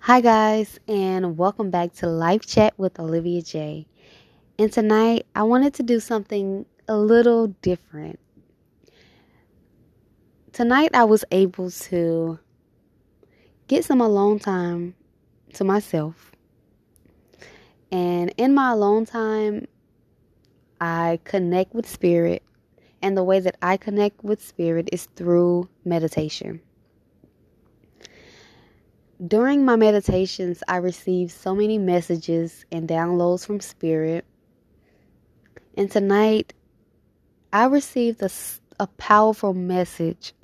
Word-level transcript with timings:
Hi, 0.00 0.20
guys, 0.22 0.78
and 0.86 1.36
welcome 1.36 1.70
back 1.70 1.92
to 1.94 2.06
Life 2.06 2.46
Chat 2.46 2.72
with 2.78 2.98
Olivia 2.98 3.42
J. 3.42 3.86
And 4.58 4.72
tonight, 4.72 5.26
I 5.34 5.42
wanted 5.42 5.74
to 5.74 5.82
do 5.82 6.00
something 6.00 6.64
a 6.86 6.96
little 6.96 7.48
different. 7.60 8.18
Tonight, 10.52 10.92
I 10.94 11.04
was 11.04 11.24
able 11.30 11.70
to 11.70 12.38
get 13.66 13.84
some 13.84 14.00
alone 14.00 14.38
time 14.38 14.94
to 15.54 15.64
myself. 15.64 16.30
And 17.90 18.32
in 18.38 18.54
my 18.54 18.70
alone 18.70 19.04
time, 19.04 19.66
I 20.80 21.18
connect 21.24 21.74
with 21.74 21.86
spirit. 21.86 22.42
And 23.02 23.16
the 23.16 23.24
way 23.24 23.40
that 23.40 23.56
I 23.60 23.76
connect 23.76 24.24
with 24.24 24.42
spirit 24.42 24.88
is 24.92 25.06
through 25.16 25.68
meditation. 25.84 26.62
During 29.26 29.64
my 29.64 29.74
meditations, 29.74 30.62
I 30.68 30.76
receive 30.76 31.32
so 31.32 31.52
many 31.52 31.76
messages 31.76 32.64
and 32.70 32.88
downloads 32.88 33.44
from 33.44 33.58
Spirit. 33.60 34.24
And 35.76 35.90
tonight, 35.90 36.54
I 37.52 37.64
received 37.64 38.22
a, 38.22 38.30
a 38.78 38.86
powerful 38.86 39.54
message, 39.54 40.34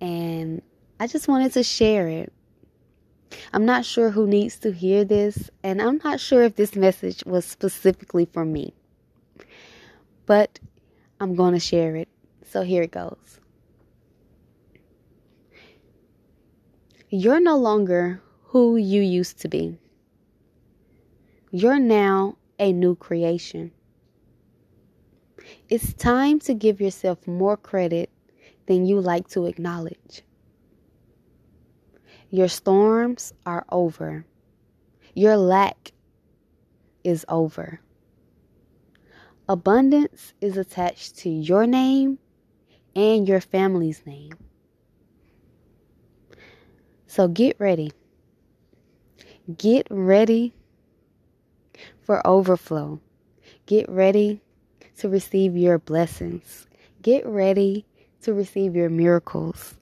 and 0.00 0.62
I 0.98 1.08
just 1.08 1.28
wanted 1.28 1.52
to 1.52 1.62
share 1.62 2.08
it. 2.08 2.32
I'm 3.52 3.66
not 3.66 3.84
sure 3.84 4.10
who 4.10 4.26
needs 4.26 4.58
to 4.60 4.72
hear 4.72 5.04
this, 5.04 5.50
and 5.62 5.82
I'm 5.82 6.00
not 6.02 6.18
sure 6.18 6.42
if 6.42 6.56
this 6.56 6.74
message 6.74 7.22
was 7.26 7.44
specifically 7.44 8.24
for 8.24 8.46
me. 8.46 8.72
But 10.24 10.58
I'm 11.20 11.34
going 11.34 11.52
to 11.52 11.60
share 11.60 11.96
it. 11.96 12.08
So 12.48 12.62
here 12.62 12.82
it 12.82 12.92
goes. 12.92 13.40
You're 17.08 17.38
no 17.38 17.56
longer 17.56 18.20
who 18.46 18.76
you 18.76 19.00
used 19.00 19.38
to 19.42 19.48
be. 19.48 19.78
You're 21.52 21.78
now 21.78 22.36
a 22.58 22.72
new 22.72 22.96
creation. 22.96 23.70
It's 25.68 25.92
time 25.92 26.40
to 26.40 26.54
give 26.54 26.80
yourself 26.80 27.24
more 27.28 27.56
credit 27.56 28.10
than 28.66 28.86
you 28.86 29.00
like 29.00 29.28
to 29.28 29.46
acknowledge. 29.46 30.22
Your 32.30 32.48
storms 32.48 33.32
are 33.46 33.64
over. 33.70 34.26
Your 35.14 35.36
lack 35.36 35.92
is 37.04 37.24
over. 37.28 37.80
Abundance 39.48 40.34
is 40.40 40.56
attached 40.56 41.18
to 41.18 41.30
your 41.30 41.68
name 41.68 42.18
and 42.96 43.28
your 43.28 43.40
family's 43.40 44.04
name. 44.04 44.32
So 47.06 47.28
get 47.28 47.56
ready. 47.58 47.92
Get 49.56 49.86
ready 49.90 50.54
for 52.02 52.26
overflow. 52.26 53.00
Get 53.66 53.88
ready 53.88 54.40
to 54.98 55.08
receive 55.08 55.56
your 55.56 55.78
blessings. 55.78 56.66
Get 57.02 57.24
ready 57.26 57.86
to 58.22 58.32
receive 58.32 58.74
your 58.74 58.90
miracles. 58.90 59.74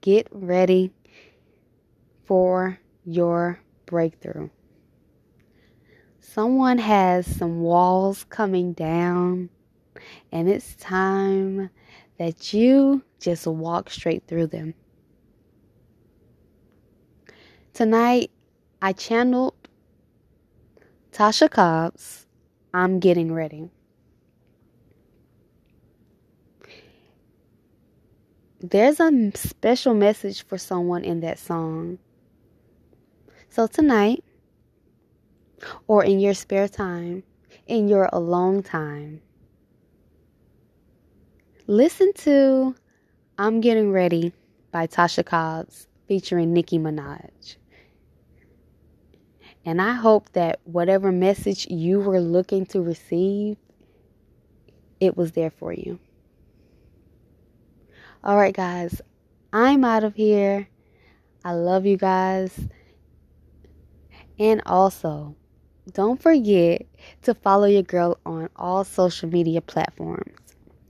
Get 0.00 0.26
ready 0.32 0.92
for 2.24 2.78
your 3.04 3.60
breakthrough. 3.86 4.48
Someone 6.20 6.78
has 6.78 7.26
some 7.26 7.60
walls 7.60 8.24
coming 8.24 8.72
down, 8.72 9.50
and 10.32 10.48
it's 10.48 10.74
time 10.76 11.68
that 12.18 12.52
you 12.52 13.02
just 13.20 13.46
walk 13.46 13.90
straight 13.90 14.26
through 14.26 14.46
them. 14.46 14.74
Tonight, 17.74 18.30
I 18.82 18.92
channeled 18.92 19.54
Tasha 21.10 21.50
Cobbs' 21.50 22.26
I'm 22.74 23.00
Getting 23.00 23.32
Ready. 23.32 23.70
There's 28.60 29.00
a 29.00 29.32
special 29.34 29.94
message 29.94 30.44
for 30.44 30.58
someone 30.58 31.02
in 31.02 31.20
that 31.20 31.38
song. 31.38 31.98
So 33.48 33.66
tonight, 33.66 34.22
or 35.86 36.04
in 36.04 36.20
your 36.20 36.34
spare 36.34 36.68
time, 36.68 37.22
in 37.66 37.88
your 37.88 38.10
alone 38.12 38.62
time, 38.62 39.22
listen 41.66 42.12
to 42.18 42.74
I'm 43.38 43.62
Getting 43.62 43.92
Ready 43.92 44.34
by 44.70 44.86
Tasha 44.86 45.24
Cobbs 45.24 45.88
featuring 46.06 46.52
Nicki 46.52 46.78
Minaj. 46.78 47.56
And 49.64 49.80
I 49.80 49.92
hope 49.92 50.32
that 50.32 50.60
whatever 50.64 51.12
message 51.12 51.66
you 51.70 52.00
were 52.00 52.20
looking 52.20 52.66
to 52.66 52.82
receive, 52.82 53.56
it 55.00 55.16
was 55.16 55.32
there 55.32 55.50
for 55.50 55.72
you. 55.72 55.98
All 58.24 58.36
right, 58.36 58.54
guys, 58.54 59.00
I'm 59.52 59.84
out 59.84 60.04
of 60.04 60.14
here. 60.14 60.68
I 61.44 61.52
love 61.52 61.86
you 61.86 61.96
guys. 61.96 62.68
And 64.38 64.62
also, 64.66 65.36
don't 65.92 66.20
forget 66.20 66.86
to 67.22 67.34
follow 67.34 67.66
your 67.66 67.82
girl 67.82 68.18
on 68.24 68.48
all 68.56 68.84
social 68.84 69.28
media 69.28 69.60
platforms. 69.60 70.38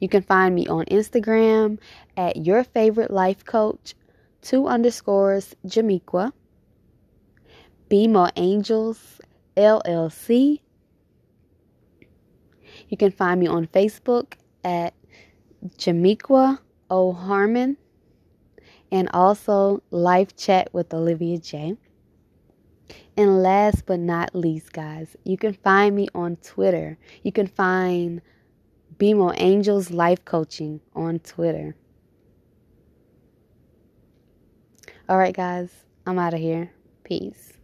You 0.00 0.08
can 0.08 0.22
find 0.22 0.54
me 0.54 0.66
on 0.66 0.84
Instagram 0.86 1.78
at 2.16 2.36
your 2.36 2.64
favorite 2.64 3.10
life 3.10 3.44
coach, 3.44 3.94
two 4.42 4.66
underscores 4.66 5.54
Jamiqua. 5.66 6.32
BMO 7.88 8.30
Angels 8.36 9.20
LLC. 9.56 10.60
You 12.88 12.96
can 12.96 13.10
find 13.10 13.40
me 13.40 13.46
on 13.46 13.66
Facebook 13.66 14.34
at 14.64 14.94
Jamiqua 15.76 16.58
O. 16.90 17.12
Harmon 17.12 17.76
and 18.90 19.08
also 19.12 19.82
Life 19.90 20.36
Chat 20.36 20.72
with 20.72 20.92
Olivia 20.94 21.38
J. 21.38 21.76
And 23.16 23.42
last 23.42 23.84
but 23.84 23.98
not 23.98 24.34
least, 24.34 24.72
guys, 24.72 25.16
you 25.24 25.36
can 25.36 25.52
find 25.52 25.94
me 25.94 26.08
on 26.14 26.36
Twitter. 26.36 26.96
You 27.22 27.32
can 27.32 27.46
find 27.46 28.22
BMO 28.96 29.34
Angels 29.36 29.90
Life 29.90 30.24
Coaching 30.24 30.80
on 30.94 31.18
Twitter. 31.18 31.74
All 35.08 35.18
right, 35.18 35.34
guys, 35.34 35.70
I'm 36.06 36.18
out 36.18 36.34
of 36.34 36.40
here. 36.40 36.70
Peace. 37.02 37.57